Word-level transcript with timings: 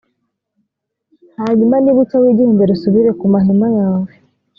hanyuma 1.39 1.75
nibucya, 1.79 2.17
wigendere, 2.23 2.71
usubire 2.73 3.09
ku 3.19 3.25
mahema 3.33 3.67
yawe. 3.77 4.11